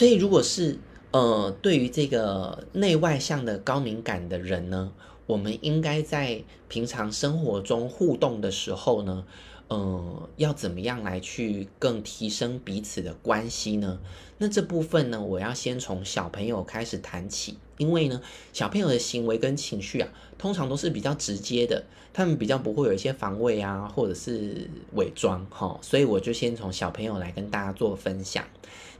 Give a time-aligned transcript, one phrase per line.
[0.00, 0.78] 所以如果是
[1.10, 4.90] 呃，对于这个内外向的高敏感的人呢，
[5.26, 9.26] 我们应该在平常生活中互动的时候呢，
[9.68, 14.00] 呃，要怎么样来去更提升彼此的关系呢？
[14.38, 18.22] 那这部分呢，我要先从小朋友开始谈起，因为呢，
[18.54, 28.42] 小朋友的行为跟情绪啊，通常都是比较直接的，他们比较不会有一些防卫啊，或者是伪装哈，所以我就先从小朋友来跟大家做分享。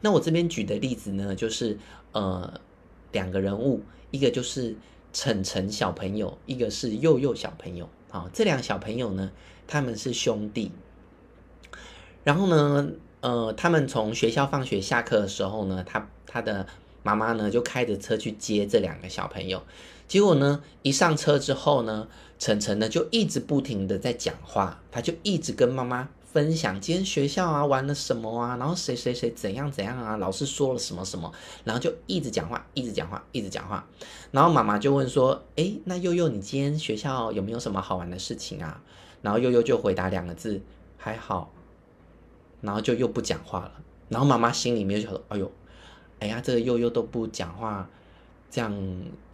[0.01, 1.79] 那我这边举的例子呢，就是
[2.13, 2.61] 呃，
[3.13, 4.77] 两个人物，一个就是
[5.13, 9.31] 晨晨小朋友，一个是佑佑小朋友，好，这两小朋友呢。
[9.73, 10.73] 他们是兄弟，
[12.25, 16.67] 然后呢，呃，他们从学校放学下课的时候呢，他他的
[17.05, 19.63] 妈妈呢就开着车去接这两个小朋友。
[20.09, 31.33] 结果呢，一上车之后呢，晨晨呢就一直不停的在讲话，他就一直跟妈妈分享今天学校啊玩了什么啊，然后谁谁谁怎样怎样啊，老师说了什么什么，
[31.65, 33.85] 然后就一直讲话，一直讲话，一直讲话。
[34.31, 38.81] 然后妈妈就问说：“诶，那悠悠，你今天学校有没有什么好玩的事情啊？”
[39.23, 40.61] 然后悠悠就回答两个字，
[40.97, 41.53] 还好，
[42.61, 43.73] 然后就又不讲话了。
[44.09, 45.51] 然后妈妈心里面就想说：“哎呦，
[46.21, 47.91] 哎呀，这个悠悠都不讲话，
[48.49, 48.73] 这样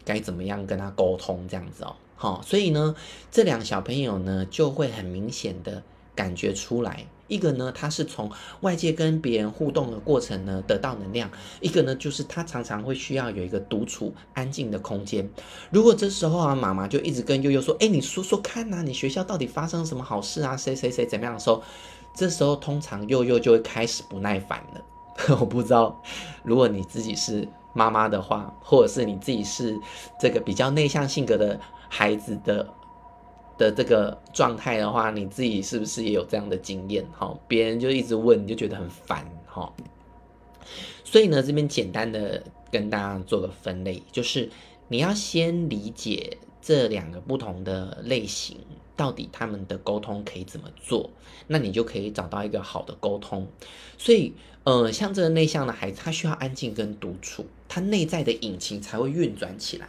[0.02, 1.46] 该怎么样跟他沟通？
[1.46, 2.94] 这样子哦，好，所以呢，
[3.30, 5.82] 这两小朋友呢就会很明显的
[6.16, 11.28] 感觉出来。”一个呢，他是从外界跟别人互动的过程呢得到能量；
[11.60, 15.28] 一个呢，就是他常常会需要有一个独处、安静的空间。
[15.70, 20.56] 如果这时候啊，妈妈就一直跟悠悠说：“哎，你说说看呐，你学校到底发生什么好事啊？
[20.56, 21.60] 谁谁谁怎么样的时候？”
[22.14, 24.80] 这时候通常悠悠就会开始不耐烦了。
[25.40, 26.00] 我不知道，
[26.44, 29.76] 如果你自己是妈妈的话，或者是你自己是
[30.20, 32.72] 这个比较内向性格的孩子的。
[33.58, 37.04] 的这个状态的话，你自己是不是也有这样的经验？
[37.16, 39.72] 哈，别人就一直问，你就觉得很烦，哈。
[41.04, 44.50] 所以呢，这边简单的跟大家做个分类，就是
[44.88, 48.58] 你要先理解这两个不同的类型，
[48.96, 51.08] 到底他们的沟通可以怎么做，
[51.46, 53.46] 那你就可以找到一个好的沟通。
[53.96, 54.34] 所以，
[54.66, 59.86] 呃，像这个内向的孩子，他需要安静跟独处，他内在的引擎才会运转起来。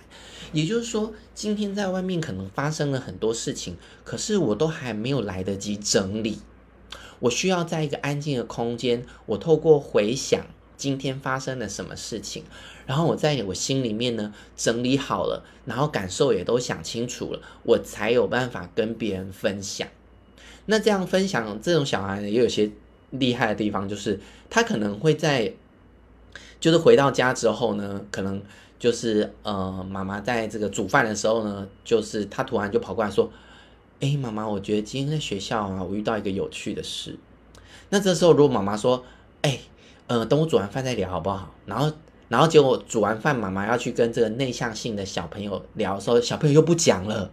[0.54, 6.38] 也就是说，今天在外面可能发生了很多事情，可是我都还没有来得及整理。
[7.18, 10.46] 我需要在一个安静的空间，我透过回想
[10.78, 12.44] 今天发生了什么事情，
[12.86, 19.88] 然后我在我心里面呢整理好了，然后感受也都想清楚了，我才有办法跟别人分享。
[20.68, 22.70] 那这样分享，这种小孩也有些
[23.12, 24.20] 厉害的地方，就是
[24.50, 25.54] 他可能会在，
[26.60, 28.42] 就是回到家之后呢，可能。
[28.80, 33.28] 就是呃，妈妈在这个煮饭的时候呢，就是他突然就跑过来说
[34.00, 37.18] ：“哎，妈妈，我觉得今天在学校啊，我遇到一个有趣的事。”
[37.90, 39.04] 那这时候如果妈妈说
[39.42, 39.62] ：“哎，
[40.06, 41.92] 呃，等我煮完饭再聊好不好？”然后，
[42.28, 47.32] 然后结果煮完饭，妈妈要去跟这个内向性的小朋友聊的时候，小朋友又不讲了。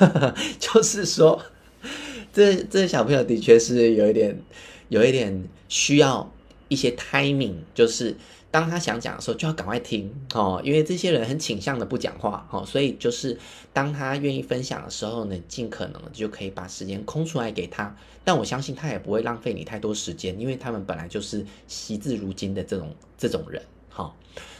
[0.60, 1.40] 就是说，
[2.34, 4.38] 这这小朋友的确是有一点，
[4.92, 6.30] 有一点需要
[6.68, 8.14] 一些 timing，就是。
[8.52, 13.38] 当他想讲的时候，就要赶快听哦，因为这些人很倾向的不讲话哦，所以就是
[13.72, 17.96] 当他愿意分享的时候呢，尽可能就可以把时间空出来给他。
[18.24, 23.62] 但我相信他也不会浪费你太多时间，因为他们本来就是惜字如金的这种这种人。
[23.88, 24.14] 好，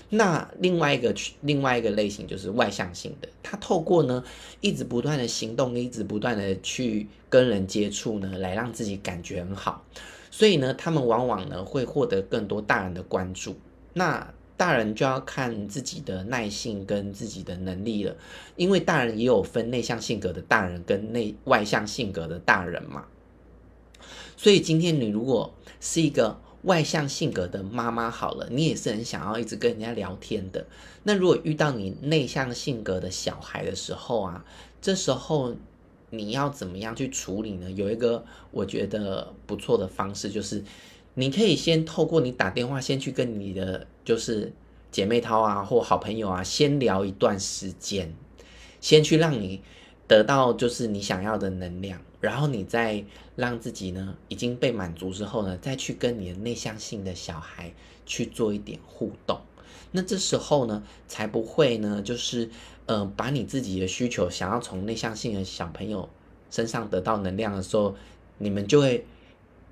[0.09, 4.25] 那另外一个另外一个类型就是外向性的，他透过呢
[4.63, 9.85] 一直不断的行动，一直不断的去跟人接触呢，来让自己感觉很好。
[10.33, 13.55] 所以呢，他们往往呢会获得更多大人的关注。
[13.93, 18.17] 那大人就要看自己的耐性跟自己的能力了，
[18.57, 23.05] 因为大人也有分内向性格的大人跟内外向性格的大人嘛。
[24.37, 30.65] 所以今天你如果是一个外向性格的妈妈好了，你也是很想要一直跟人家聊天的。
[31.03, 34.45] 那如果遇到你内向性格的小孩的时候啊，
[34.81, 35.55] 这时候
[36.13, 37.69] 你要怎么样去处理呢？
[37.73, 40.63] 有一个我觉得不错的方式就是。
[41.15, 44.51] 你可以先透过你打电话，先去跟你的就是
[44.91, 48.15] 姐妹淘啊，或好朋友啊，先聊一段时间，
[48.81, 49.61] 先去让你
[50.09, 53.05] 得到就是你想要的能量，然后你再
[53.37, 57.75] 让自己呢已经被满足之后呢，再去跟你的内向性的小孩
[58.07, 59.39] 去做一点互动。
[59.91, 62.49] 那这时候呢，才不会呢就是
[62.87, 66.09] 呃把你自己的需求想要从内向性的小朋友
[66.51, 67.95] 身上得到能量的时候，
[68.39, 69.07] 你们就会。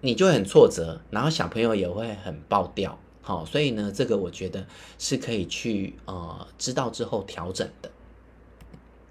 [0.02, 4.66] 你就很挫折，然后小朋友也会很爆掉，好，所以呢，这个我觉得
[4.98, 7.90] 是可以去呃知道之后调整的。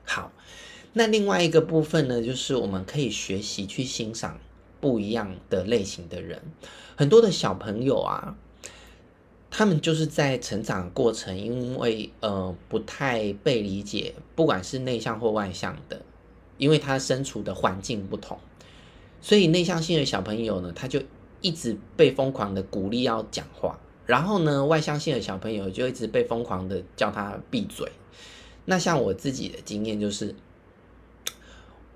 [0.03, 0.31] 好，
[0.93, 4.39] 那另外一个部分呢，就是我们可以学习去欣赏
[4.81, 6.41] 不一样的类型的人。
[6.97, 8.35] 很多的小朋友啊，
[9.51, 15.99] 他们就是在成长过程，因为呃不太被理解，不管是内向或外向的，
[16.57, 18.37] 因为他身处的环境不同，
[19.21, 21.01] 所以内向性的小朋友呢，他就
[21.41, 27.91] 一直被疯狂的鼓励要讲话，然后呢，外向性的小朋友就一直被疯狂的叫他闭嘴。
[28.65, 30.35] 那像我自己的经验就是，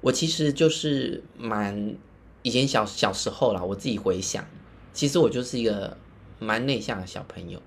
[0.01, 1.95] 我其实就是蛮
[2.41, 4.43] 以前小小时候啦，我自己回想，
[4.91, 5.95] 其实我就是一个。
[6.39, 7.61] 蛮内向的小朋友，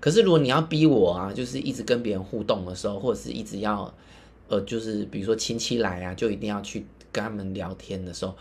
[0.00, 3.92] 可是如果你要逼我啊，就是一直跟别人互动的时候，或者是一直要，
[4.48, 8.34] 呃，就是比如说亲戚来啊，就一定要去跟他们聊天的时候，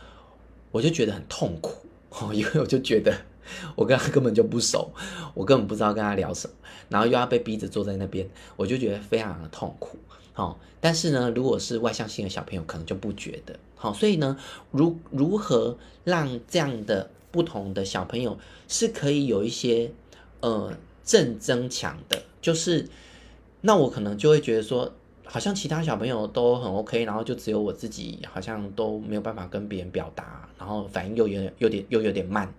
[0.71, 3.13] 我就觉得很痛苦哦， 因为我就觉得
[3.75, 4.91] 我跟他根本就不熟，
[5.33, 6.53] 我根本不知道跟他聊什么，
[6.89, 9.97] 然后又要被逼着坐在那边，我就觉得非常的痛苦。
[10.33, 13.57] 好，但是呢，如果是外向性的小朋友，可能就不觉得。
[13.75, 14.37] 好，所以呢，
[14.71, 18.39] 如如何让这样的不同的小朋友
[18.69, 19.91] 是可以有一些
[20.39, 20.71] 呃
[21.03, 22.87] 正增强的，就是
[23.59, 24.89] 那我可能就会觉得说，
[25.25, 32.49] 好像其他小朋友都很 OK，然后就只有我自己好像都没有办法跟别人表达，然后反应又有点有点又有点慢，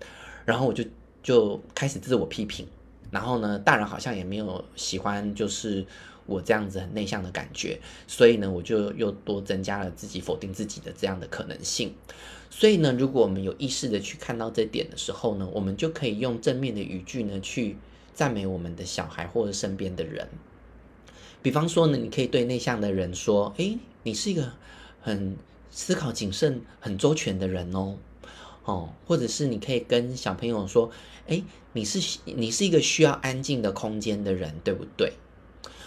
[0.44, 0.84] 然后我就
[1.22, 2.66] 就开始自我批评，
[3.10, 5.86] 然后呢，大人好像也没有喜欢就是
[6.26, 11.94] 我这样子很内向的感觉，所以呢，我就又多增加了自己否定自己的这样的可能性。
[12.58, 17.76] 所以呢，如果我们有意识的去看到这点的时候呢，我们就可以用正面的语句呢去
[18.14, 20.26] 赞美我们的小孩或者身边的人。
[21.42, 24.54] 比方说呢，你可以对内向的人说：“诶，你是一个
[25.02, 25.36] 很
[25.70, 27.98] 思考谨慎、很周全的人哦。”
[28.64, 30.90] 哦，或者是你可以跟小朋友说
[31.28, 31.44] ：“诶，
[31.74, 35.12] 你是你是一个需要安静的空间的人，对不对？”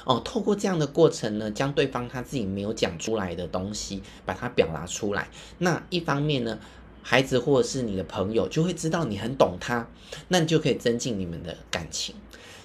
[0.05, 5.29] 哦，透过这样的过程呢，将对方他自己没有讲出来的东西，把它表达出来。
[5.57, 6.57] 那一方面呢，
[7.01, 9.87] 孩子或者是你的朋友就会知道你很懂他，
[10.29, 12.15] 那你就可以增进你们的感情。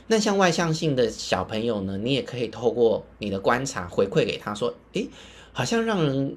[0.07, 5.09] 那像外向性的小朋友呢，你也可以透过你的观察回馈给他说，诶，
[5.53, 6.37] 好像让人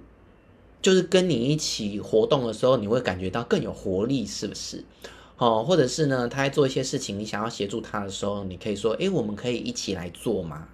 [0.82, 4.84] 就是跟你一起活动的时候，你会感觉到更有活力，是不是？
[5.38, 10.68] 哦，或者是呢，他在做一些事情，你想要协助他的时候，你可以说，诶，我们可以一起来做吗？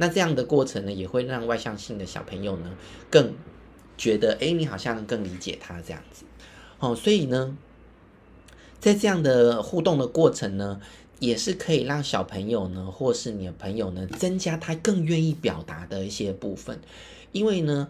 [0.00, 2.72] 那这样的过程呢，也会让外向性的小朋友呢，
[3.10, 3.34] 更
[3.98, 6.24] 觉得，哎，你好像更理解他这样子，
[6.78, 7.54] 哦，所以呢，
[8.78, 10.80] 在这样的互动的过程呢，
[11.18, 16.80] 也是可以让小朋友呢，或是你的朋友呢，增加他更愿意表达的一些部分，
[17.32, 17.88] 因为呢，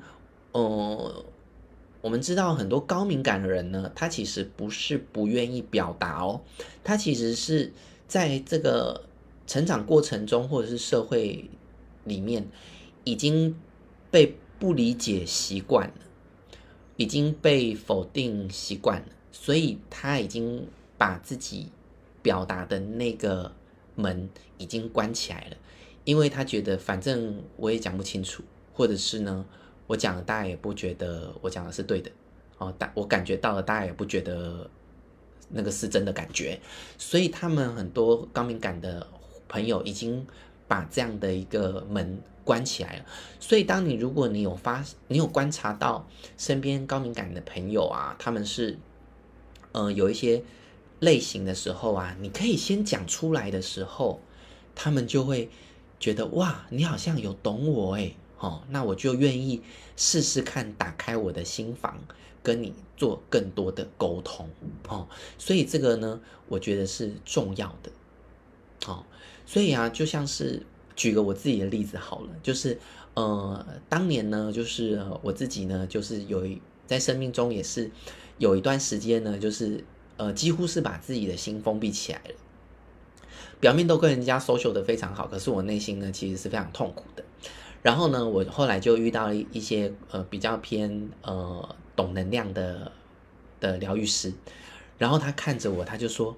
[0.51, 1.25] 呃，
[2.01, 6.41] 我们知道很多高敏感的人呢，他其实不是不愿意表达哦，
[6.83, 7.73] 他其实是
[8.09, 9.05] 在这个
[9.47, 11.49] 成长过程中，或者是社会。
[12.11, 12.47] 里面
[13.05, 13.55] 已经
[14.11, 15.95] 被不理解习惯了，
[16.97, 20.67] 已经被否定习惯了，所以他已经
[20.99, 21.69] 把自己
[22.21, 23.53] 表达的那个
[23.95, 24.29] 门
[24.59, 25.57] 已经关起来了，
[26.05, 28.43] 因为他觉得反正我也讲不清楚，
[28.75, 29.47] 或者是呢，
[29.87, 32.11] 我讲了大家也不觉得我讲的是对的，
[32.59, 34.69] 哦，大我感觉到了大家也不觉得
[35.49, 36.61] 那个是真的感觉，
[36.99, 39.07] 所以他们很多高敏感的
[39.49, 40.27] 朋友已经。
[40.71, 43.05] 把这样的一个门关起来了，
[43.41, 46.07] 所以当你如果你有发，你有观察到
[46.39, 48.79] 身边高敏感的朋友啊，他们是，
[49.73, 50.45] 呃，有一些
[51.01, 54.21] 类型的时候啊，你可以先讲出来的时候，
[54.77, 55.51] 他们就会
[55.99, 58.15] 觉得哇，你好像有懂我诶。
[58.39, 59.61] 哦，那我就愿意
[59.97, 61.99] 试试看，打开我的心房，
[62.45, 64.49] 跟你做更多的沟通，
[64.89, 67.91] 哦，所以这个呢，我觉得是重要的，
[68.87, 69.05] 哦。
[69.51, 70.63] 所以啊，就像是
[70.95, 72.79] 举个我自己的例子好了，就是
[73.15, 77.91] 呃，当年呢，就是、我自己呢，就是有一在生命中也是
[78.39, 79.85] 有一段时间呢，就是
[80.19, 82.35] 呃，几乎是把自己的心封闭起来了，
[83.59, 87.25] 表面都跟人家 social 的非常好，可是我内心呢，其实是非常痛苦的。
[87.83, 92.93] 然后呢，我后来就遇到了一些呃比较偏呃懂能量的
[93.59, 94.33] 的疗愈师，
[94.97, 96.37] 然后他看着我，他就说：“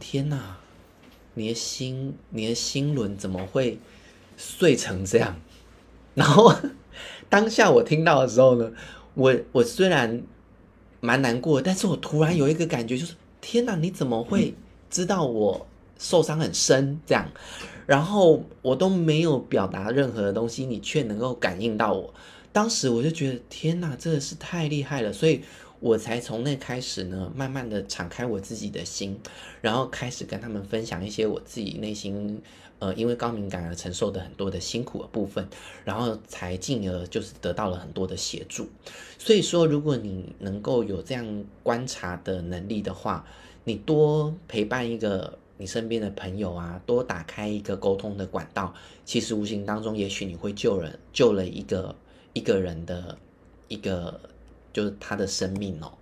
[0.00, 0.56] 天哪！”
[1.34, 3.78] 你的心，你的心轮怎么会
[4.36, 5.36] 碎成这样？
[6.14, 6.54] 然后
[7.28, 8.72] 当下我听到的时候呢，
[9.14, 10.22] 我我虽然
[11.00, 14.54] 蛮难过，但是我突然有一个感觉，就是天哪，你怎么会
[14.90, 15.66] 知道我
[15.98, 17.30] 受伤很深这样？
[17.86, 22.12] 然后我都没有表达任何的东西，你却能够感应到我。
[22.52, 25.42] 当时我就觉得天哪，真的是太厉害了，所以。
[25.80, 29.18] 我才从那开始呢，慢慢的敞开我自己的心，
[29.62, 32.40] 然后开始跟他们分享一些我自己内心，
[32.78, 35.48] 呃，因为高敏感而承受的很多的辛苦的部分，
[35.84, 38.68] 然后才进而就是得到了很多的协助。
[39.18, 43.24] 所以说，如果你能够有这样观察的能力的话，
[43.64, 48.74] 你多陪伴一个你身边的朋友啊，多打开一个沟通的管道，
[49.06, 51.94] 其实无形当中，也许你会救人，救了一个
[52.34, 53.16] 一个人的
[53.68, 54.20] 一个
[54.72, 55.92] 就是他的生命哦。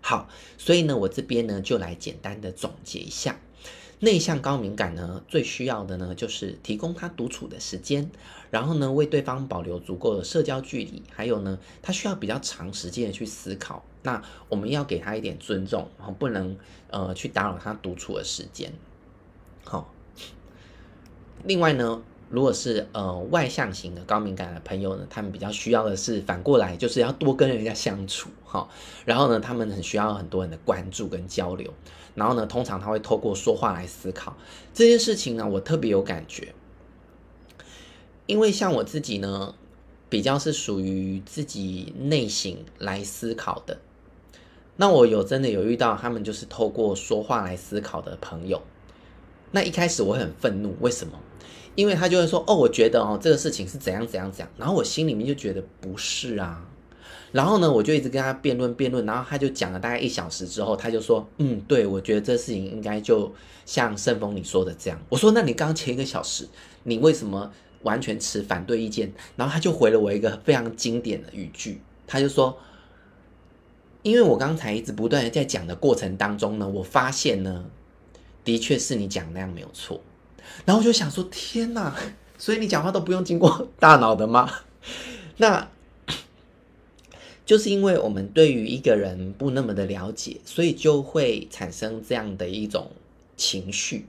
[0.00, 3.40] 好，所以呢，我这边呢就来简单的总结一下。
[3.98, 8.10] 内向高敏感呢，最需要的呢，就是提供他独处的时间，
[8.50, 13.84] 然后呢，为对方保留足够的社交距离，还有呢，他需要比较长时间的去思考。
[14.02, 16.56] 那我们要给他一点尊重，然后不能
[16.90, 18.72] 呃去打扰他独处的时间。
[19.64, 19.92] 好，
[21.44, 22.02] 另外呢。
[22.28, 28.68] 如果是呃外向型的高敏感的朋友呢，他们比较需要的是反过来，就是要多跟人家相处哈。
[29.04, 31.72] 然后呢，他们很需要很多人的关注跟交流。
[32.14, 34.36] 然后呢，通常他会透过说话来思考
[34.72, 36.54] 这件事情呢，我特别有感觉，
[38.26, 39.54] 因为像我自己呢，
[40.08, 43.78] 比较是属于自己内心来思考的。
[44.76, 48.62] 那我有真的有遇到他们就是透过说话来思考的朋友。
[49.52, 51.18] 那一开始我很愤怒，为什么？
[51.76, 56.66] 因为他就会说，哦，我觉得哦，这个事情是怎样怎样怎样，然后我心里面就觉得不是啊，
[57.32, 63.32] 然后呢，我就一直跟他辩论辩论，然后他就讲了大概一小时之后，他就说，嗯，对，我觉得这事情应该就
[63.66, 64.98] 像圣峰你说的这样。
[65.10, 66.48] 我说，那你刚刚前一个小时，
[66.84, 67.52] 你为什么
[67.82, 69.12] 完全持反对意见？
[69.36, 72.58] 然后他就回了我一个非常经典的语句，他就说，
[74.02, 77.66] 因为我刚才一直不断的在讲的过程当中呢，我发现呢，
[78.42, 80.00] 的确是你讲那样没有错。
[80.64, 81.94] 然后我就想说，天哪！
[82.38, 84.50] 所以你讲话都不用经过大脑的吗？
[85.38, 85.68] 那
[87.46, 92.90] 就是因为我们对于一个人不那么的了解，所以就会产生这样的一种
[93.36, 94.06] 情绪。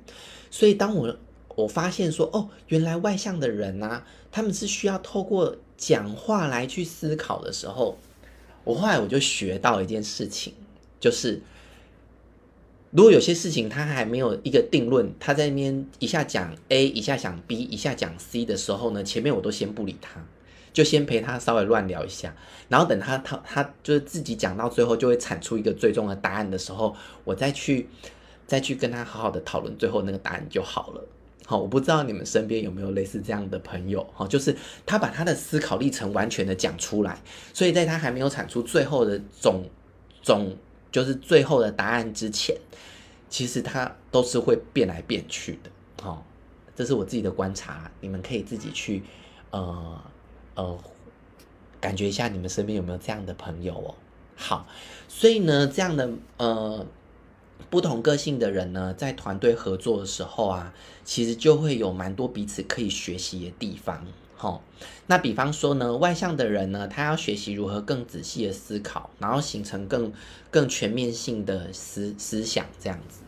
[0.51, 1.15] 所以当我
[1.55, 7.97] 我发现说，哦，原来外向的人啊，他们是需要透过讲话来去思考的时候，
[8.63, 10.53] 我后来我就学到一件事情，
[10.99, 11.41] 就是。
[12.91, 20.25] 如果有些事情他还没有一个定论，他在那边一下讲 A，一下讲 B，一下讲 C 的时候呢，前面我都先不理他，
[20.71, 22.33] 就先陪他稍微乱聊一下，
[22.69, 27.89] 然后等他他他就是自己讲到最后就会产出一个最终的答案的时候，我再去
[28.47, 31.05] 再去跟他好好的讨论最后那个答案就好了。
[31.45, 37.21] 好，我不知道你们身边有没有类似这样的朋友，哈，就是他把他的思考历程完全的讲出来，
[37.53, 39.65] 所以在他还没有产出最后的总
[40.21, 40.55] 总。
[40.91, 42.55] 就是最后的答案之前，
[43.29, 45.69] 其实它都是会变来变去的，
[46.07, 46.23] 哦，
[46.75, 49.03] 这是我自己的观察，你们可以自己去，
[49.51, 50.01] 呃
[50.55, 50.77] 呃，
[51.79, 53.95] 感觉一下你们身边有没有这样的朋友哦。
[54.35, 54.67] 好，
[55.07, 56.85] 所以呢，这样的呃
[57.69, 64.05] 不同个性的人呢，在团队合作的时候啊，其实就会有蛮多彼此可以学习的地方。
[64.39, 64.63] 好，
[65.07, 70.13] 那比方说呢，外向的人呢，他要学习如何更仔细的思考，然后形成更
[70.51, 73.21] 更全面性的思思想这样子。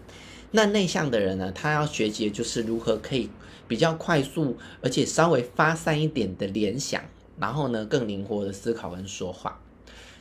[0.51, 3.27] 那内向的人呢，他要学习的就是如何可以
[3.67, 7.01] 比较快速，而且稍微发散一点的联想，
[7.39, 9.59] 然后呢，更灵活的思考跟说话。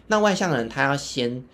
[0.06, 1.44] 那外向的人他要先，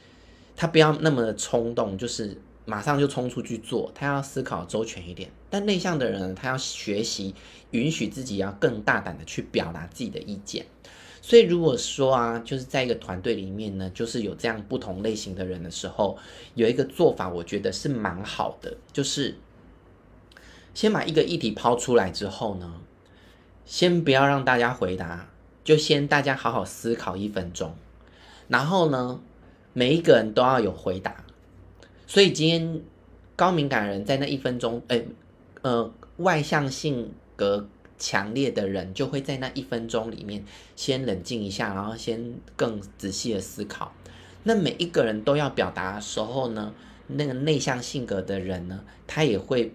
[0.55, 2.41] 他不要那么的冲动，就是。
[2.65, 5.31] 马上就冲出去做，他要思考周全一点。
[5.51, 7.35] 但内向的人，他要学习
[7.73, 10.67] 允许自己要更大胆的去表达自己的意见。
[11.21, 16.19] 所以如果说啊，就是在一个团队里面呢，就是有这样不同类型的人的时候，
[16.55, 19.37] 有一个做法，我觉得是蛮好的，就是
[20.75, 22.81] 先把一个议题抛出来之后呢，
[23.65, 25.31] 先不要让大家回答，
[25.63, 27.75] 就先大家好好思考一分钟，
[28.49, 29.23] 然后呢，
[29.73, 31.25] 每一个人都要有回答。
[32.07, 32.81] 所以今天
[33.37, 35.03] 高敏感人在那一分钟，哎，
[35.63, 37.67] 呃，外向性格
[37.99, 40.45] 强烈的人就会在那一分钟里面
[40.77, 43.93] 先冷静一下，然后先更仔细的思考。
[44.43, 46.75] 那每一个人都要表达的时候呢，
[47.07, 49.73] 那个内向性格的人呢，他也会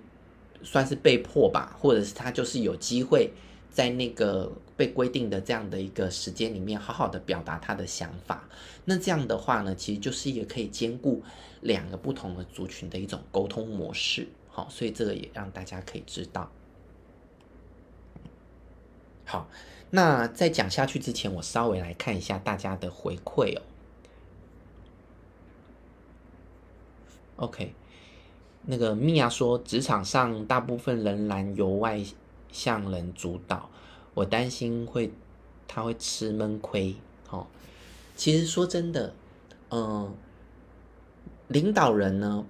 [0.61, 3.31] 算是被迫吧，或者是他就是有机会
[3.71, 8.47] 在那个被规定的这样的一个时间里面，好好的表达他的想法。
[8.85, 11.23] 那这样的话呢，其实就是也可以兼顾。
[11.61, 16.49] 两个不同的族群的一种沟通模式，好，所以这个也让大家可以知道。
[19.25, 19.49] 好，
[19.89, 23.61] 那在讲下去之前，我稍微来看一下大家的回馈哦。
[27.35, 27.73] OK，
[28.65, 32.01] 那个米娅说，职场上大部分仍然由外
[32.51, 33.69] 向人主导，
[34.13, 35.11] 我担心会
[35.67, 36.95] 他会吃闷亏。
[37.27, 37.49] 好，
[38.15, 39.13] 其实说真的，
[39.69, 40.15] 嗯。
[41.49, 42.45] 领导人呢，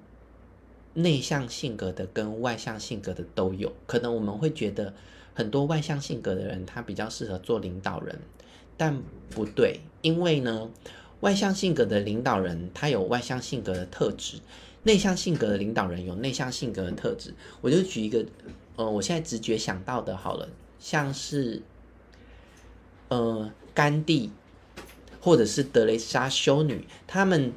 [0.93, 4.93] 内向性格的跟外向性格的都有，可能我们会觉得
[5.33, 8.19] 很多外向性格的人他比较适合做领导人，
[8.75, 10.69] 但不对，因为呢，
[11.21, 14.39] 外向性格的领导人，他有外向性格的特质；
[14.83, 17.33] 内向性格的领导人有内向性格的特质。
[17.61, 18.25] 我就举一个，
[18.75, 21.61] 呃，我现在直觉想到的，好了，像是，
[23.07, 24.29] 呃，甘地
[25.21, 27.53] 或者是德蕾莎修女，他们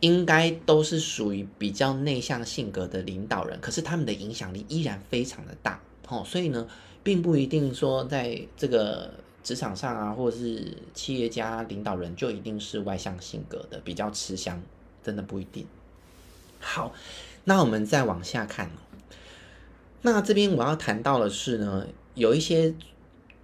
[0.00, 6.66] 应该都是属于比较内向性格的领导人，可是他们的影响力依然非常的大，哦，所以呢，
[7.02, 9.12] 并不一定说在这个。
[9.42, 14.60] 职场上啊，或者是企业家领导人，就一定是外向性格的，比较吃香，
[15.02, 15.66] 真的不一定。
[16.60, 16.92] 好，
[17.44, 18.70] 那我们再往下看。
[20.02, 22.74] 那这边我要谈到的是呢，有一些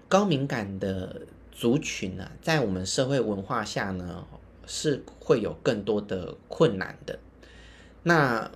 [0.07, 4.23] 高敏感的族群呢、啊，在我们社会文化下呢，
[4.67, 7.19] 是会有更多的困难的。
[8.03, 8.51] 那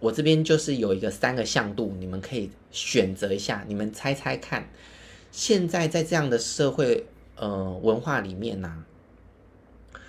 [0.00, 4.68] 我这边就是有一个三个向度，你们可以选择一下，你们猜猜看。
[5.30, 10.00] 现在在这样的社会呃文化里面呢、啊，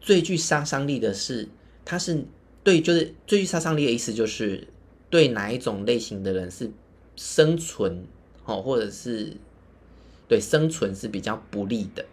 [0.00, 1.48] 最具杀伤力的是，
[1.84, 2.24] 它是
[2.62, 4.66] 对，就是最具杀伤力的意思就是
[5.10, 6.70] 对哪一种类型的人是
[7.14, 8.06] 生存
[8.44, 9.36] 哦，或者是
[10.26, 12.04] 对生存是比较不利的。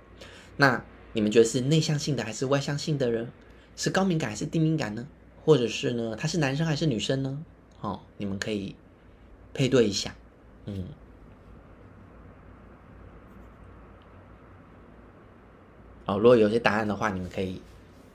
[0.58, 3.27] 那你们觉得是内向性的还是外向性的人？
[3.75, 5.08] 是高敏感还是低敏感呢？
[5.44, 7.44] 或者是呢，他是男生还是女生呢？
[7.80, 8.75] 哦，你们可以
[9.53, 10.13] 配对一下，
[10.65, 10.86] 嗯。
[16.06, 17.62] 哦，如果有些答案的话，你们可以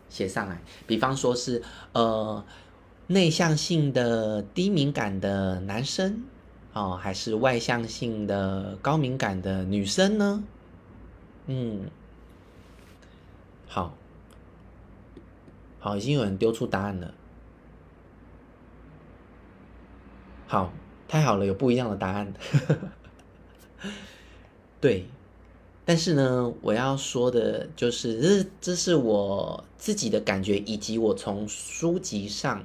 [0.09, 0.61] 写上来。
[0.87, 1.63] 比方说是
[1.93, 2.45] 呃
[3.07, 6.23] 内向性的低敏感的男生
[6.75, 10.45] 哦，还是外向性的高敏感的女生呢？
[11.47, 11.89] 嗯，
[13.77, 13.95] 好，
[15.79, 17.13] 好，已经有人丢出答案了。
[20.47, 20.73] 好，
[21.07, 22.33] 太好了，有不一样的答案。
[24.81, 25.05] 对。
[25.85, 32.65] 但是呢，我要说的就是，这这是我自己的感觉，以及我从书籍上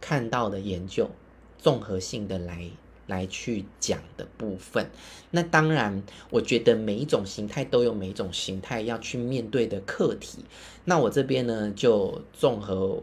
[0.00, 1.10] 看到的研究，
[1.58, 2.70] 综合性的来
[3.06, 4.90] 来去讲的部分。
[5.30, 10.44] 那当然，我觉得每一种形态都有每一种形态要去面对的课题。
[10.84, 13.02] 那我这边呢，就综合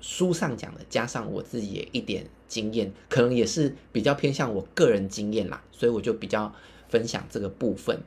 [0.00, 6.52] 书上讲的，加上我自己也一点经验，可能也是比较偏向我个人经验啦，所以我就比较
[6.88, 8.02] 分享这个部分。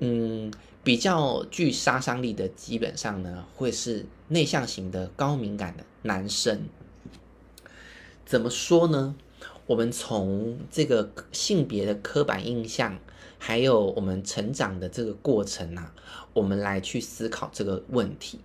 [0.00, 0.52] 嗯，
[0.84, 6.62] 比较具杀伤力的，基本上呢，会是内向型的高敏感的男生。
[8.24, 9.16] 怎么说呢？
[9.68, 12.98] 我们从这个性别的刻板印象，
[13.38, 15.94] 还有我们成长的这个过程啊，
[16.32, 18.40] 我们来去思考这个问题。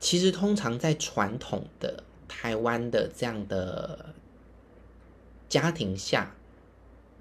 [0.00, 4.14] 其实，通常在传统的台湾的这样的
[5.46, 6.34] 家庭下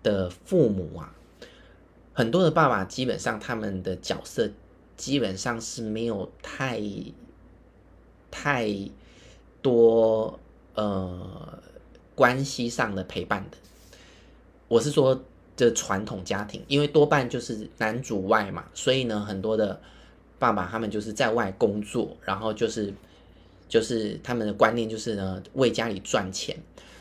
[0.02, 1.14] 的父母啊。
[2.14, 4.50] 很多的爸爸基本上他们的角色
[4.96, 6.82] 基本上是没有太
[8.32, 8.74] 太
[9.62, 10.40] 多
[10.76, 11.62] 呃
[12.20, 13.58] 关系上的陪伴的。
[14.68, 15.24] 我是说
[15.56, 19.82] 这传统家庭，因为多半就是男主外嘛，所以呢，很多的
[20.38, 22.94] 爸爸他们就是在外工作，然后就是
[23.70, 26.58] 就是他们的观念就是呢为家里赚钱，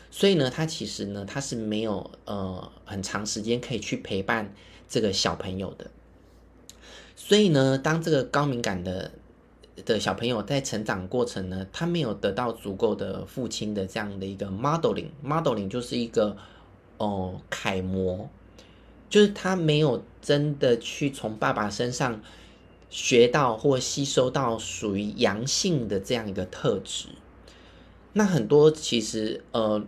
[0.09, 4.55] 所以呢，他其实呢他是没有呃很长时间可以去陪伴。
[4.91, 5.91] 这个小朋友的，
[7.15, 9.11] 所以呢，当这个高敏感的
[9.85, 16.35] 的小朋友在成长过程呢，他没有得到足够的父亲的这样的一个 modeling，modeling 就是一个
[16.97, 18.29] 哦楷模，
[19.09, 22.21] 就是他没有真的去从爸爸身上
[22.89, 27.09] 学到或吸收到属于阳性的这样一个特质。
[28.13, 29.83] 那很多其实呃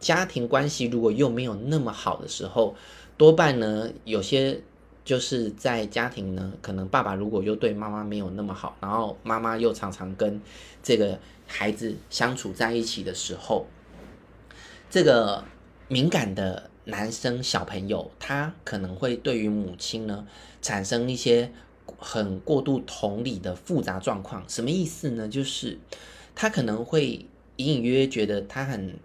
[0.00, 2.74] 家庭关系如果又没有那么好的时候。
[3.18, 4.60] 多半呢，有些
[5.06, 10.42] 就是在家庭呢，可能爸爸如果又对妈妈没有那么好，然后妈妈又常常跟
[10.82, 11.16] 这个
[11.46, 13.66] 孩子相处在一起的时候，
[14.90, 15.44] 这个
[15.86, 20.26] 敏感的男生小朋友，他可能会对于母亲呢
[20.60, 21.52] 产生一些
[21.98, 24.42] 很过度同理的复杂状况。
[24.48, 25.28] 什么意思呢？
[25.28, 25.78] 就是
[26.34, 28.98] 他可能会隐隐约约觉得他很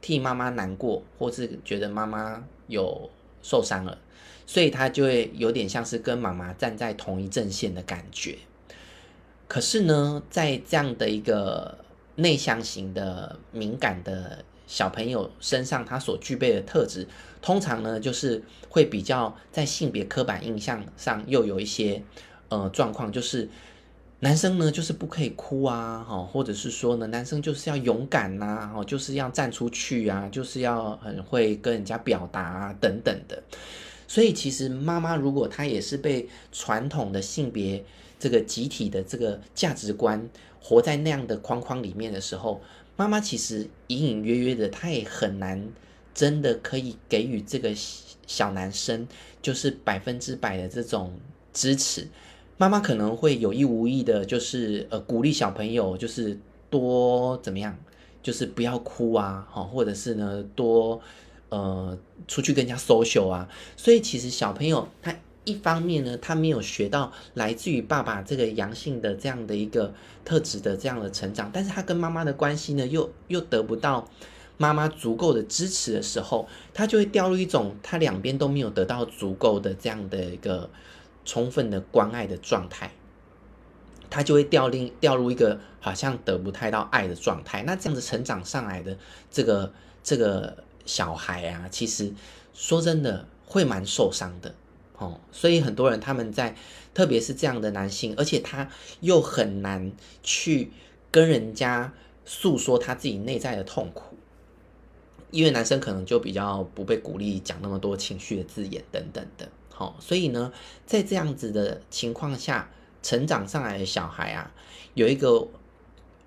[0.00, 3.10] 替妈妈难过，或是觉得妈妈有。
[3.40, 3.96] 受伤了，
[4.48, 8.38] 所以他就会有点像是跟妈妈站在同一阵线的感觉。
[9.46, 11.76] 可是呢，在这样的一个
[12.16, 17.06] 内向型的敏感的小朋友身上，他所具备的特质，
[17.42, 22.02] 通常呢就是会比较在性别刻板印象上又有一些
[22.48, 23.46] 呃状况，就是
[24.20, 33.42] 男生呢就是不可以哭啊，或者是说呢，男生就是要勇敢呐，就是要站出去啊，就是要很会跟人家表达啊，等等的。
[34.08, 37.84] 所以其实妈妈如果她也是被传统的性别
[38.18, 40.28] 这个集体的这个价值观，
[40.60, 42.60] 活在那样的框框里面的时候，
[42.96, 45.68] 妈妈其实隐隐约约的，她也很难
[46.12, 47.72] 真的可以给予这个
[48.26, 49.06] 小男生
[49.40, 51.12] 就是百分之百的这种
[51.52, 52.08] 支持。
[52.56, 56.36] 妈妈可能会有意无意的，就是呃鼓励小朋友，就是
[56.68, 57.78] 多怎么样，
[58.20, 61.00] 就是不要哭啊，好，或者是呢多
[61.48, 63.48] 呃出去跟人家 social 啊。
[63.76, 65.14] 所以其实小朋友他。
[65.44, 74.06] 一方面呢，他没有学到来自于爸爸这个阳性的这样的一个特质的这样的成长，但是他跟妈妈的关系呢，又又得不到
[74.58, 80.68] 妈妈足够的支持的时候，他就会掉入一种他两边都没有得到足够的这样的一个
[81.24, 82.92] 充分的关爱的状态，
[84.10, 87.62] 他就会掉进掉入一个好像得不太到爱的状态。
[87.62, 88.98] 那这样子成长上来的
[89.30, 92.12] 这个这个小孩啊，其实
[92.54, 94.54] 说真的会蛮受伤的。
[94.96, 96.56] 哦，所以很多人他们在，
[96.92, 98.68] 特别是这样的男性，而且他
[99.00, 99.92] 又很难
[100.24, 100.72] 去
[101.12, 101.92] 跟人家
[102.24, 104.16] 诉说他自己内在的痛苦，
[105.30, 109.48] 因为男生可能就比较不被鼓励讲那么多情绪的字眼等等的。
[109.70, 110.52] 好，所以呢，
[110.84, 112.68] 在这样子的情况下，
[113.00, 114.52] 成长上来的小孩啊，
[114.94, 115.46] 有一个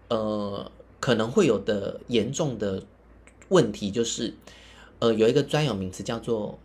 [0.08, 0.71] 呃
[1.02, 2.82] 可能会有的严重的
[3.52, 4.34] 问题，就是
[4.98, 6.58] 呃有一个专有名词叫做。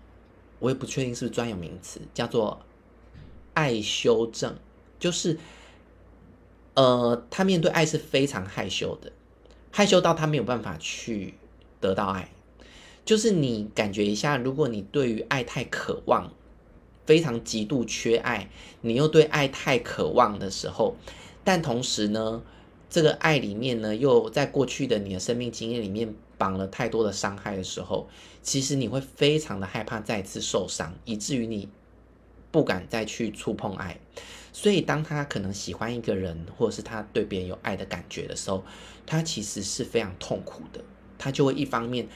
[0.59, 2.63] 我也不确定是不是专有名词，叫做
[3.53, 4.57] 爱羞症，
[4.99, 5.39] 就是，
[6.73, 9.13] 呃，他面对爱是非常害羞的，
[9.71, 11.35] 害羞到他没有办法去
[11.79, 12.31] 得到爱。
[13.05, 16.33] 就是你感觉一下，如果你对于爱太渴望，
[17.05, 18.49] 非常极度缺爱，
[18.81, 20.97] 你又对爱太渴望的时候，
[21.45, 22.43] 但同时呢，
[22.89, 26.15] 这个爱里面呢，又在过去的你的生命经验里面。
[26.39, 28.09] 绑了太多的伤害的时候，
[28.43, 31.69] 其实你会非常的害怕再次受伤，以至于你
[32.51, 33.99] 不敢再去触碰爱。
[34.53, 38.65] 所以，当他可能喜欢一个人，或者是他对别人有爱的感觉的时候，
[39.05, 40.83] 他其实是非常痛苦的。
[41.19, 42.09] 他就会一方面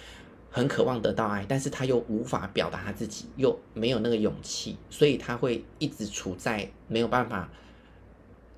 [0.50, 7.50] 很渴望得到爱，但是他又无法表达他自己，又没有那个勇气，所以他会一直处在没有办法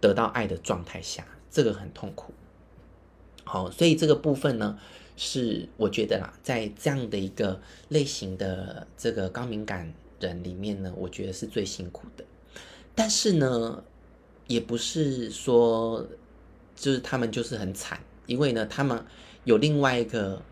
[0.01, 2.33] 得到爱的状态下，这个很痛苦。
[3.43, 4.79] 好，所以这个部分呢。
[5.17, 12.25] 是我觉得啦，在这样的一个类型的这个高敏感人里面呢，我觉得是最辛苦的。
[12.95, 13.85] 但是呢，
[14.47, 16.07] 也不是说
[16.75, 19.05] 就是他们就是很惨，因为呢，他们
[19.45, 20.43] 有另外一个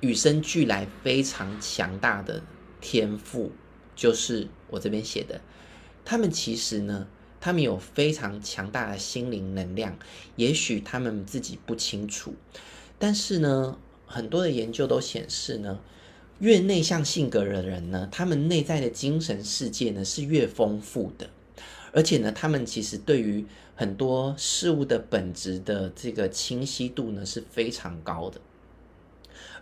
[0.00, 2.40] 与生俱来非常强大的
[2.80, 3.50] 天赋，
[3.96, 5.40] 就是我这边写的，
[6.04, 7.08] 他们其实呢，
[7.40, 9.98] 他们有非常强大的心灵能量，
[10.36, 12.34] 也许他们自己不清楚，
[12.96, 13.76] 但是呢。
[14.08, 15.78] 很多的研究都显示呢，
[16.40, 21.28] 越内向性格的人呢，他们内在的精神世界呢是越丰富的，
[21.92, 23.44] 而且呢，他们其实对于
[23.76, 28.40] 很多事物的本质的这个清晰度呢是非常高的，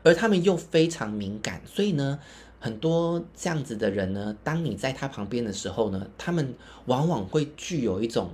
[0.04, 2.20] 而他们又非常敏感，所以呢，
[2.60, 6.54] 很多这样子的人呢，当你在他旁边的时候呢，他们
[6.84, 8.30] 往往会具有一种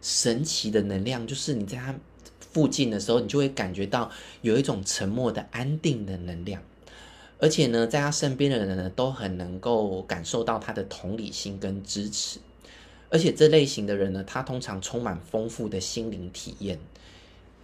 [0.00, 1.94] 神奇的能量，就是你在他。
[2.52, 4.10] 附近的时候，你就会感觉到
[4.42, 6.62] 有一种沉默的安定的能量，
[7.38, 12.40] 而且呢，在他身边的人呢，都很能够感受到他的同理心跟支持，
[13.08, 16.78] 而且这类型的人呢，他通常充满丰富的心灵体验，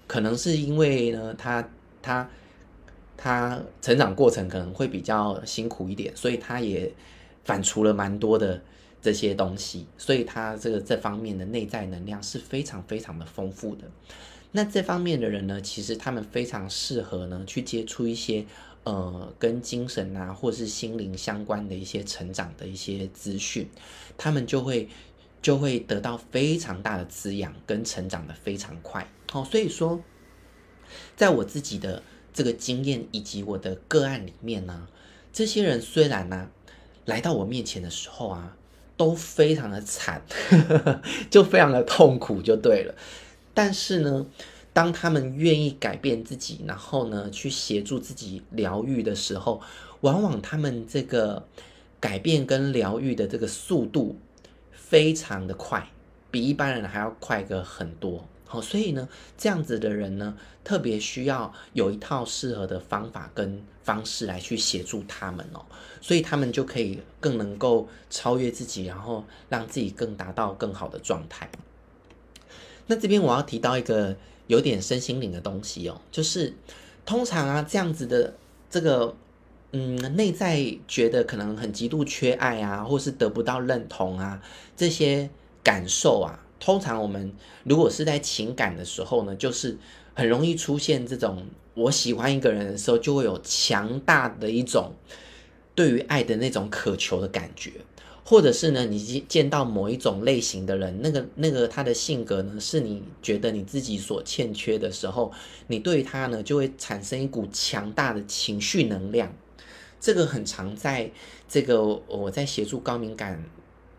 [0.06, 1.68] 可能是因为呢，他
[2.00, 2.30] 他
[3.16, 6.92] 他成长过程可能会比较辛苦一点，所以他也
[7.44, 8.62] 反刍了蛮多的
[9.02, 13.84] 这些东西，所以他这个这方面的内在能量是非常非常的丰富的。
[14.56, 18.46] 那这方面的人呢，其实他们非常适合呢去接触一些
[18.84, 23.68] 呃跟精神啊或是心灵相关的一些成长的一些资讯，
[24.16, 24.88] 他们就会
[25.42, 29.06] 就会得到非常大的滋养跟成长的非常快。
[29.30, 30.00] 好，所以说，
[31.14, 34.88] 在我自己的这个经验以及我的个案里面呢，
[35.34, 36.48] 这些人虽然呢
[37.04, 38.56] 来到我面前的时候啊，
[38.96, 40.22] 都非常的惨，
[41.28, 42.94] 就非常的痛苦，就对了。
[43.56, 44.26] 但是呢，
[44.74, 49.62] 当他们愿意改变自己，然后呢，去协助自己疗愈的时候，
[50.02, 51.48] 往往他们这个
[51.98, 54.18] 改变跟疗愈的这个速度
[54.72, 55.88] 非常的快，
[56.30, 58.28] 比一般人还要快个很多。
[58.44, 65.64] 好，所以呢，这样子的人呢，特别需要有一套适合的方法跟方式来去协助他们哦，
[66.02, 71.50] 所以他们就可以更能够超越自己，然后让自己更达到更好的状态。
[72.86, 76.54] 那这边我要提到一个有点身心灵的东西哦，就是
[77.04, 78.34] 通常啊这样子的
[78.70, 79.14] 这个
[79.72, 84.40] 嗯内在觉得可能很极度缺爱啊，或是得不到认同啊
[84.76, 85.28] 这些
[85.62, 87.32] 感受啊，通常我们
[87.64, 89.76] 如果是在情感的时候呢，就是
[90.14, 91.44] 很容易出现这种
[91.74, 94.92] 我喜欢一个人的时候，就会有强大的一种
[95.74, 97.72] 对于爱的那种渴求的感觉，
[98.28, 105.32] 或者是呢，你见到某一种类型的人，那个那个他的性格呢，是你觉得你自己所欠缺的时候，
[105.68, 109.32] 你对他呢就会产生一股强大的情绪能量。
[110.00, 111.08] 这个很常在
[111.48, 113.44] 这个我在协助高敏感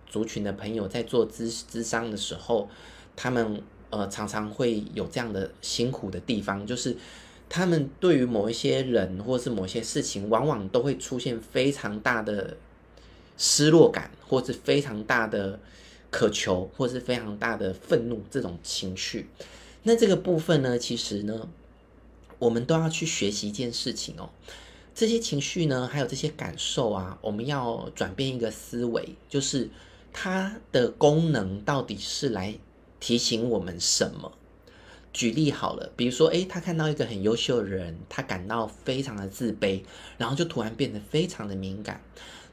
[0.05, 2.67] 族群的朋友在做咨咨商的时候，
[3.15, 3.61] 他们
[3.91, 6.97] 呃常常会有这样的辛苦的地方，就是
[7.47, 12.57] 他们对于某一些人或是某些事情，往往都会出现非常大的
[13.37, 15.59] 失落感，或是非常大的
[16.09, 19.29] 渴求，或是非常大的愤怒这种情绪。
[19.83, 21.47] 那这个部分呢，其实呢，
[22.39, 24.29] 我们都要去学习一件事情哦。
[24.93, 29.69] 这些情绪呢，还有这些感受啊，我们要转变一个思维，就是
[30.11, 32.55] 它的功能到底是来
[32.99, 34.33] 提醒我们什么？
[35.13, 39.81] 举例好了，比如说，诶，他看到一个很优秀的人，他感到非常的自卑，
[40.17, 42.01] 然后就突然变得非常的敏感，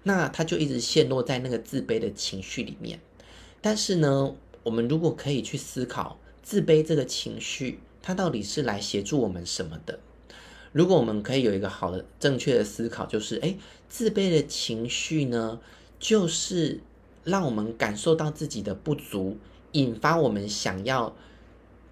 [0.04, 3.00] 那他就一直陷落在那个自卑的情绪里面。
[3.60, 9.98] 但是呢，我们如果可以去思考，自卑这个情绪，它到底是来协助我们什么的？
[10.72, 13.56] 如果我们可以有一个好的、正确的思考，就是，诶，
[13.88, 15.60] 自卑的情绪呢，
[15.98, 16.80] 就是
[17.22, 19.38] 让我们感受到自己的不足，
[19.72, 21.16] 引发我们想要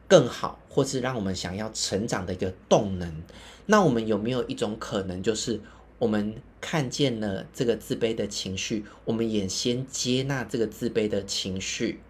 [0.08, 3.22] 更好，或是让我们想要成长的一个动能。
[3.66, 5.60] 那我们有没有一种可能，就是
[6.02, 12.00] 我们看见了这个自卑的情绪，我们也先接纳这个自卑的情绪，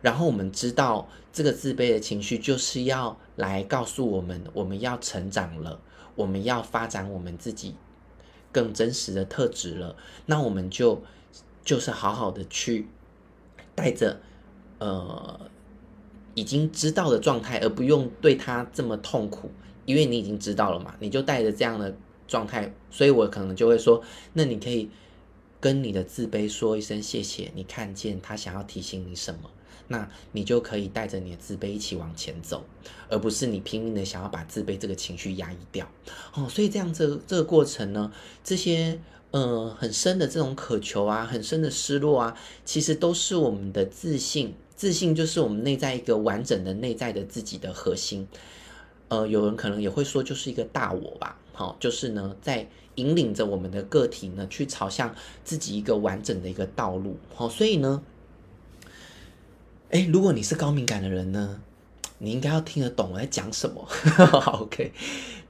[0.00, 5.80] 然后我们知道这个自卑的情绪就是要来告诉我们，我们要成长了。
[6.14, 7.74] 我们要发展我们自己
[8.52, 11.02] 更真实的特质了，那我们就
[11.64, 12.86] 就是好好的去
[13.74, 14.20] 带着
[14.78, 15.40] 呃
[16.34, 19.50] 已经知道的状态，而不用对他这么痛苦，
[19.84, 21.96] 因为你已经知道了嘛，你就带着这样的
[22.32, 24.88] 状态，所以我可能就会说，那你可以
[25.60, 29.50] 跟你的自卑说一声谢谢，你看见他想要提醒你什么。
[29.88, 32.64] 那你就可以带着你的自卑一起往前走，
[33.10, 35.86] 而不是你拼命的想要把自卑这个情绪压抑掉。
[36.32, 38.10] 哦，所以这样这、这个过程呢，
[38.42, 38.98] 这些
[39.32, 44.54] 呃很深的这种渴求啊，很深的失落啊，其实都是我们的自信。
[44.74, 48.26] 自信就是我们内在一个完整的内在的自己的核心。
[49.12, 51.38] 呃，有人可能也会说，就是一个大我吧。
[51.52, 57.18] 好、哦，就是呢，在引领着我们的个体呢，去朝向自己一个完整的一个道路。
[57.34, 58.02] 好、哦，所以呢。
[59.90, 61.60] 诶，如果你是高敏感的人呢，
[62.16, 63.86] 你应该要听得懂我在讲什么。
[64.62, 64.90] OK，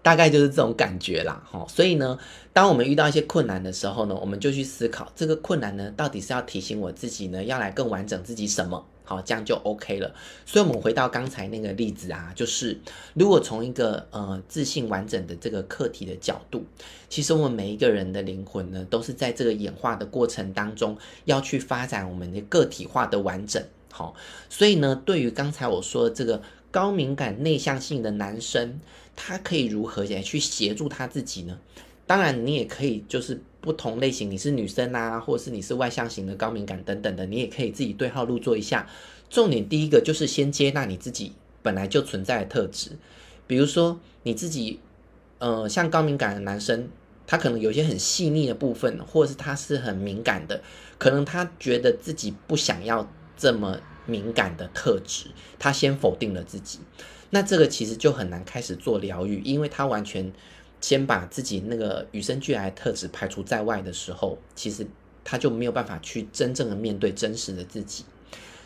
[0.03, 1.41] 大概就是这种感觉啦。
[1.49, 2.19] 哈，所以呢，
[2.53, 8.85] 当我们遇到一些困难的时候呢，我们就去思考这个困难呢，到底是要提醒我自己呢，要来更完整自己什么？
[9.13, 10.15] 好，这样就 OK 了。
[10.47, 12.81] 所以，我们回到刚才那个例子啊，就是
[13.13, 16.65] 如果从一个呃自信完整的这个课题的角度，
[17.11, 20.97] 其实我们每一个人的灵魂呢，都是在这个演化的过程当中，
[21.27, 23.63] 要去发展我们的个体化的完整。
[23.91, 24.15] 好，
[24.49, 28.81] 所以呢，对于刚才我说的这个高敏感内向性的男生，
[29.15, 31.59] 他可以如何来去协助他自己呢？
[32.07, 38.87] 当然，你也可以就是不同类型，你是女生啊，或者是你是外向型的高敏感等等的，你也可以自己对号入座一下。
[39.31, 42.91] 重点第一个就是先接纳你自己本来就存在的特质，
[43.47, 44.79] 比如说你自己，
[45.39, 46.91] 呃，像高敏感的男生，
[47.27, 50.61] 他可能有些很细腻的部分，或者是他是很敏感的，
[50.99, 53.11] 可能他觉得自己不想要。
[53.35, 55.27] 这么敏感的特质，
[55.59, 56.79] 他先否定了自己，
[57.31, 60.33] 那这个其实就很难开始做疗愈，因为他完全
[60.83, 64.87] 先把自己那个与生俱来的特质排除在外的时候，其实
[65.25, 68.05] 他就没有办法去真正的面对真实的自己。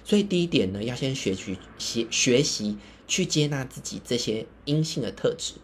[0.03, 2.77] 所以第一点呢，要先学习学学习
[3.07, 5.55] 去接纳自己这些阴性的特质。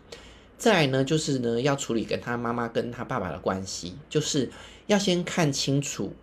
[0.59, 4.51] 再来呢，就是呢要处理跟他妈妈跟他爸爸的关系，就是
[4.87, 6.15] 要先看清楚。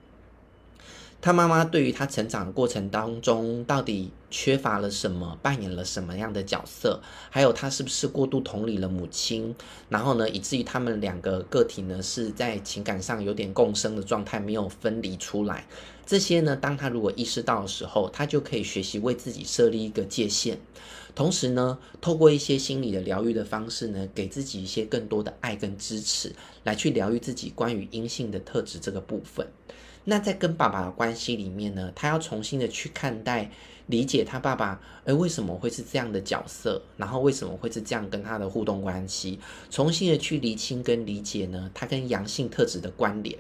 [1.21, 9.53] 他妈妈对于他成长的过程当中，到底缺乏了什么，扮演了什么样的角色，还有他是不是过度同理了母亲，
[9.89, 15.67] 然后呢，以至于他们两个个体呢是在情感上有点共生的状态，没有分离出来。
[16.05, 20.57] 这些呢，当他如果意识到的时候，他就可以学习为自己设立一个界限，
[21.13, 29.45] 同时呢，透过一些心理的疗愈的方式呢，给自己一些更多的爱跟支持，来去疗愈自己关于阴性的特质这个部分。
[30.09, 33.49] 那在跟爸爸的关系里面呢，他要重新的去看待、
[33.85, 36.81] 理解他爸爸，诶，为什么会是这样的角色？
[36.97, 39.39] 然后为什么会是这样跟他的互动关系？
[39.69, 43.37] 重新的去厘清跟理解呢，他跟阳性特质的关联。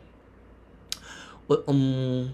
[1.47, 2.33] 我嗯，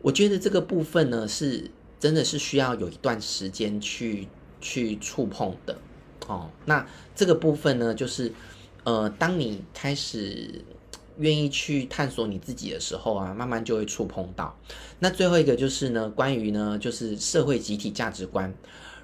[0.00, 4.28] 我觉得这个部分呢是真的是需要有一段时间去
[4.60, 5.76] 去触碰的
[6.28, 6.48] 哦。
[6.64, 6.86] 那
[7.16, 8.32] 这个部分呢，就是
[8.84, 10.64] 呃，当你开始
[11.18, 14.56] 愿意去探索你自己的时候啊，慢慢就会触碰到。
[14.98, 18.52] 那最后一个就是呢，关于呢，就是社会集体价值观，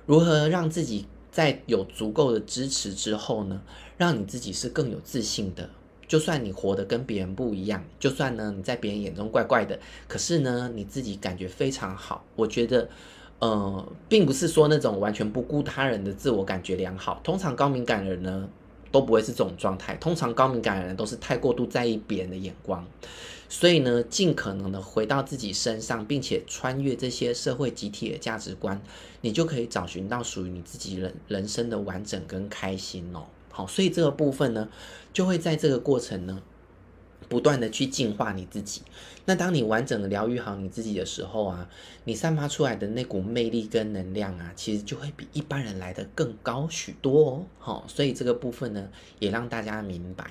[0.07, 3.61] 如何让自己在有足够的支持之后呢，
[3.97, 5.69] 让你自己是更有自信的。
[6.09, 12.25] 就算你活得跟别人不一样，就算呢你在别人眼中怪怪的，可是呢你自己感觉非常好。
[12.37, 12.89] 我觉得，
[13.41, 17.21] 呃，并不是说那种完全不顾他人的自我感觉良好。
[17.25, 18.49] 通常高敏感人呢
[18.97, 19.95] 都不会是这种状态。
[19.97, 22.87] 通常高敏感的人都是太过度在意别人的眼光，
[23.47, 28.81] 所以呢尽可能的回到自己身上，并且穿越这些社会集体的价值观，
[29.21, 33.27] 你就可以找寻到属于你自己人人生的完整跟开心哦。
[33.51, 34.67] 好，所以这个部分呢，
[35.13, 36.41] 就会在这个过程呢，
[37.29, 38.83] 不断的去净化你自己。
[39.25, 41.69] 那当你完整的疗愈好你自己的时候啊，
[42.05, 47.47] 你散发出来的那股魅力跟能量啊，其实就会比一般人来的更高许多哦。
[47.59, 50.31] 好，所以这个部分呢，也让大家明白。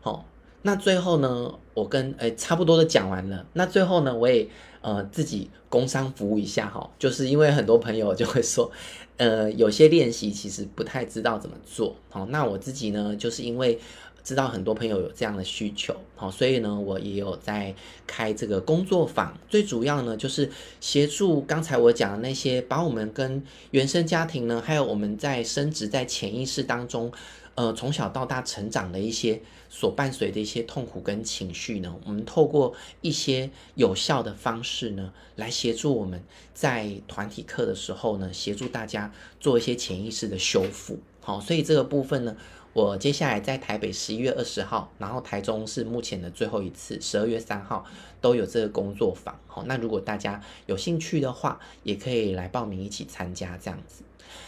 [0.00, 0.24] 好，
[0.62, 3.46] 那最后呢，我跟诶差不多都讲完了。
[3.54, 4.48] 那最后呢，我也
[4.80, 8.70] 呃自己工商服务一下哈，就是因为很多朋友就会说。
[9.16, 13.78] 呃，有些练习其实不太知道怎么做，好，那我自己呢，就是因为
[14.22, 17.74] 知道很多朋友有这样的需求，好，所以呢，我也有在
[18.06, 27.12] 开这个工作坊，最主要呢，就是协助刚才我讲的那些，把我们跟原生家庭呢，还有我们在生殖在潜意识当中。
[27.56, 36.22] 呃，从小到大成长的一些所伴随的一些痛苦跟情绪呢，我们透过一些有效的方式呢，来协助我们
[36.54, 41.00] 在团体课的时候呢，协助大家做一些潜意识的修复。
[41.20, 42.34] 好，所以这个部分呢，
[42.72, 47.84] 我接下来在台北十一月二十号，然后台中是目前的最后一次，十二月三号
[48.20, 49.36] 都有这个工作坊。
[49.48, 54.04] 好，那如果大家有兴趣的话，也可以来报名一起参加这样子。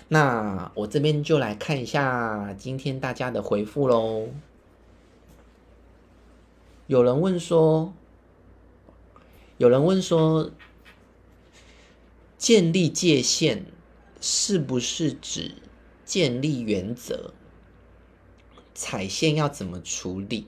[0.06, 4.28] 那我这边就来看一下今天大家的回复喽。
[6.86, 7.92] 有人问说，
[9.58, 10.50] 有人问说，
[12.38, 13.66] 建立界限
[14.20, 15.56] 是不是指
[16.04, 17.32] 建立原则？
[18.74, 20.46] 踩线要怎么处理？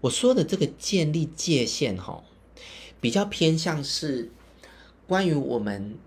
[0.00, 2.22] 我说的这个建立界限，哈，
[3.00, 4.30] 比较偏向是
[5.06, 5.98] 关于我们。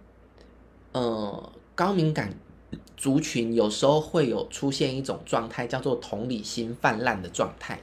[0.93, 2.37] 呃，高敏感
[2.97, 7.81] 族群有时候会有出现一种状态，叫做同理心泛滥的状态，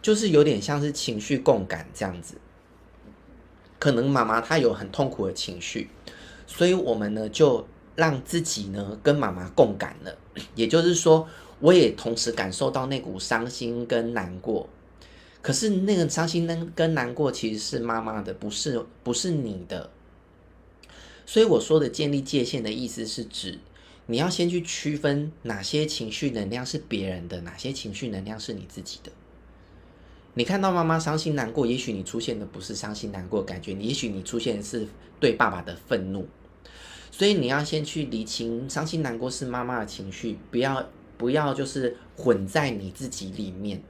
[0.00, 2.36] 就是有点像是情绪共感这样子。
[3.80, 5.90] 可能妈妈她有很痛苦的情绪，
[6.46, 10.16] 所以我们呢就让自己呢跟妈妈共感了。
[10.54, 11.28] 也就是说，
[11.60, 14.68] 我也同时感受到那股伤心跟难过。
[15.40, 19.90] 可是那个伤心跟难过其实是妈妈的，不是不是你的。
[21.26, 23.58] 所以我说的建立界限的意思是指，
[24.06, 29.10] 你要先去区分哪些情绪能量是别人的，哪些情绪能量是你自己的。
[30.34, 34.86] 你看到妈妈伤心难过，也许你出现的不是伤心难过感觉，也许你出现的是
[35.20, 36.26] 对爸爸的愤怒。
[37.12, 43.82] 所以你要先去理清，伤心难过是妈妈的情绪，不要不要就是混在你自己里面，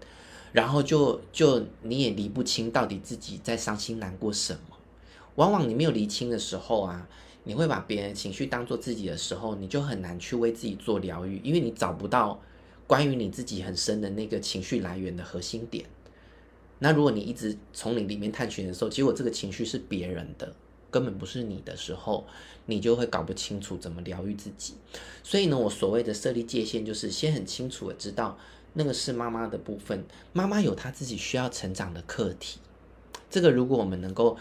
[0.53, 4.77] 然后就就你也理不清到底自己在伤心难过什么。
[5.37, 7.09] 往往你没有理清的时候啊，
[7.45, 12.43] 你会把别人情绪当做自己的时候，你就很难去为自己做疗愈，因为你找不到
[12.89, 15.87] 关于你自己很深的那个情绪来源的核心点。
[16.81, 20.53] 那如果你一直从你里面探寻的时候，结果这个情绪是别人的，
[20.93, 22.25] 根本不是你的时候，
[22.67, 24.75] 你就会搞不清楚怎么疗愈自己。
[25.25, 28.39] 所以呢，我所谓的设立界限，就是先很清楚的知道
[28.75, 32.61] 那个是妈妈的部分，妈妈有她自己需要成长的课题。
[33.29, 34.39] 这个如果我们能够。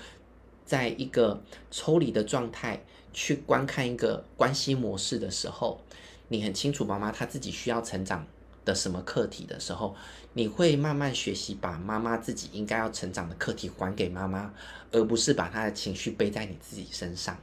[0.64, 5.82] 在一个抽离的状态去观看一个关系模式的时候，
[6.30, 8.26] 你很清楚妈妈她自己需要成长
[8.64, 9.96] 的什么课题的时候，
[10.34, 14.54] 你会慢慢学习把妈妈自己应该要成长的课题还给妈妈，
[14.92, 17.38] 而不是把她的情绪背在你自己身上。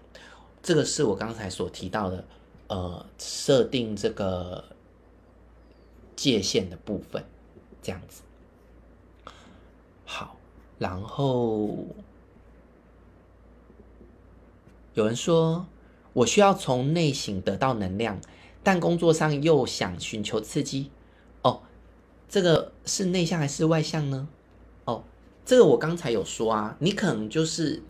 [0.63, 2.25] 这个是我刚才所提到的，
[2.69, 4.65] 呃，设定这个
[6.17, 7.25] 界限的部分，
[7.83, 8.23] 这样子。
[10.05, 10.37] 好，
[10.79, 11.87] 然后。
[14.95, 15.65] 有人说，
[16.13, 18.21] 我需要从内省得到能量，
[18.65, 20.91] 但工作上又想寻求刺激。
[22.29, 24.29] 这个是内向还是外向呢？
[24.85, 25.03] 哦，
[25.45, 27.83] 这个我刚才有说啊，你可能就是，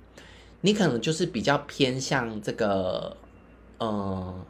[0.61, 3.17] 你可能就是比较偏向这个，
[3.79, 4.47] 呃，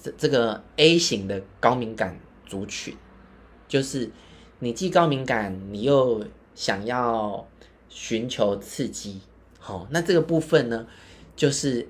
[0.00, 2.96] 这这个 A 型的高敏感族群，
[3.66, 4.10] 就是
[4.60, 7.46] 你既高敏感，你又想要
[7.88, 9.20] 寻求刺激。
[9.58, 10.86] 好，那这个部分呢，
[11.34, 11.88] 就是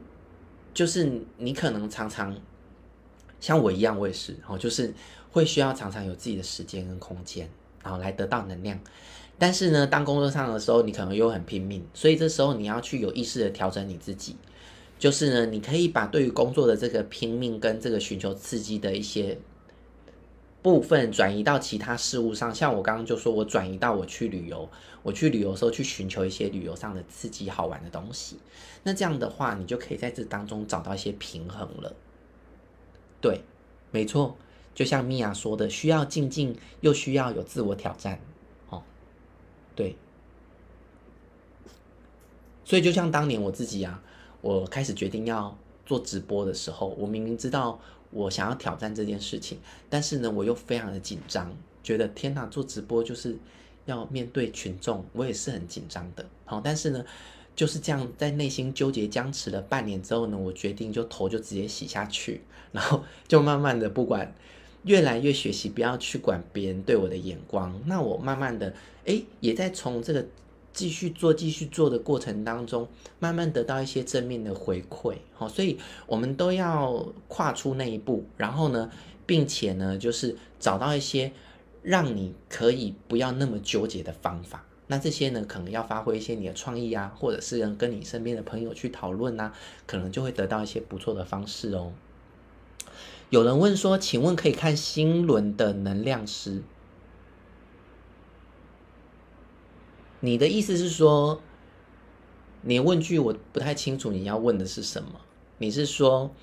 [0.73, 2.37] 就是你可能常常
[3.39, 4.93] 像我一样，我也是哦，就是
[5.31, 7.49] 会需要常常有自己的时间跟空间，
[7.83, 8.79] 然后来得到能量。
[9.39, 14.37] 但是呢，当工作上的时候，你可能又很拼命，所以这时候你要去有意识的调整你自己。
[14.99, 19.39] 就是呢，你可以把对于工作的这个拼命跟这个寻求刺激的一些
[20.61, 22.55] 部分转移到其他事物上。
[22.55, 24.69] 像我刚刚就说，我转移到我去旅游，
[25.03, 28.37] 我去旅游的时候去寻求一些旅游上的刺激好玩的东西。
[28.83, 31.97] 那这样的话，你就可以在这当中找到一些平衡了。
[33.23, 33.41] 对，
[33.91, 34.37] 没错，
[34.75, 38.21] 就像米娅说的，需要静静，又需要有自我挑战。
[38.69, 38.83] 哦，
[39.75, 39.97] 对。
[42.65, 44.03] 所以就像当年我自己啊。
[44.43, 45.55] 我开始决定要
[45.85, 47.79] 做直播的时候，我明明知道
[48.11, 49.59] 我想要挑战这件事情，
[49.91, 53.37] 但是呢，我又非常的紧张，觉得天哪，做直播就是
[53.85, 56.25] 要面对群众，我也是很紧张的。
[56.47, 57.05] 好，但是呢，
[57.55, 62.41] 就是这样在内心纠结僵持了半年之后呢，我决定就头就直接洗下去，
[62.73, 64.35] 然后就慢慢的不管，
[64.85, 67.81] 越来越学习不要去管别人对我的眼光。
[67.87, 68.75] 那我慢慢的，
[69.05, 70.27] 诶，也在从这个。
[70.73, 72.87] 继续做，继续做的过程当中，
[73.19, 75.77] 慢慢得到一些正面的回馈，好，所以
[76.07, 78.89] 我们都要跨出那一步，然后呢，
[79.27, 81.33] 并且呢，就是找到一些
[81.83, 84.65] 让你可以不要那么纠结的方法。
[84.87, 89.53] 那这些呢，可能要发挥一些你的创意啊，或者是跟你身边的朋友去讨论呐，
[89.87, 91.93] 可能就会得到一些不错的方式哦。
[93.31, 96.63] 有人问说，请问可以看心轮的能量师？
[100.19, 101.41] 你的意思是说，
[102.63, 105.21] 你问句我不太清楚，你要问的是什么？
[105.59, 106.35] 你是说，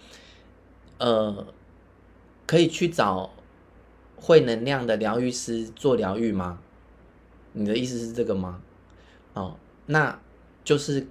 [0.97, 1.47] 呃，
[2.45, 3.31] 可以去找
[4.15, 6.59] 会能量的疗愈师做疗愈吗？
[7.51, 8.61] 你的意思是这个吗？
[9.33, 9.57] 哦，
[9.88, 10.21] 那
[10.63, 11.05] 就是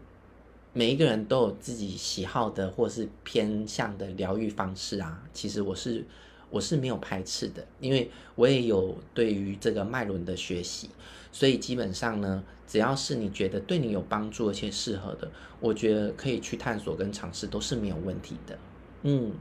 [0.77, 5.23] 每一个人都有自己喜好的或是偏向的疗愈方式啊。
[5.33, 6.05] 其实我是
[6.51, 10.91] 我是没有排斥的，因为我也有对于这个脉轮的学习。
[11.33, 18.59] 所以基本上呢，只要是你觉得对你有帮助而且适合的，我觉得可以去探索跟尝试都是没有问题的。
[19.05, 19.33] 嗯，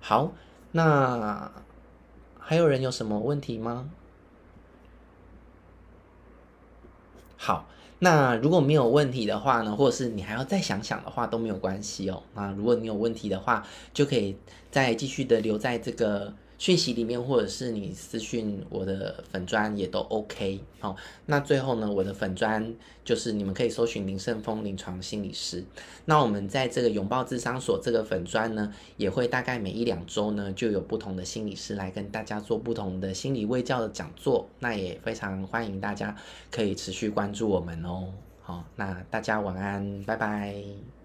[0.00, 0.34] 好，
[0.72, 1.50] 那
[2.38, 3.90] 还有人有什么问题吗？
[7.38, 7.68] 好，
[7.98, 12.22] 那如果没有问题的话呢，或者是你还要再想想的话都没有关系哦。
[12.34, 14.36] 那如果你有问题的话，就可以
[14.70, 16.34] 再继续的留在这个。
[16.58, 20.96] 讯息里面，或者是你私讯我的粉专也都 OK 好。
[21.26, 25.64] 那最后呢，我的粉专就是你们可以搜寻林胜峰临床心理师。
[26.06, 34.48] 那我们在这个拥抱智商所这个粉专呢，也会大概每一两周呢，就有不同的心理师来跟大家做不同的心理卫教的讲座。
[34.60, 36.16] 那也非常欢迎大家
[36.50, 38.12] 可以持续关注我们哦。
[38.42, 40.95] 好，那大家晚安，拜拜。